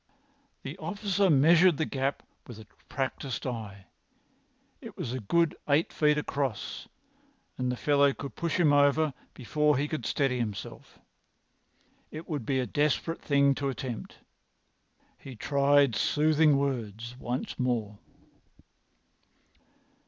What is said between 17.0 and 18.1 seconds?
once more.